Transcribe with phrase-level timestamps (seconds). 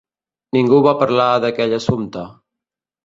[0.57, 2.25] Ningú va parlar d'aquell assumpte.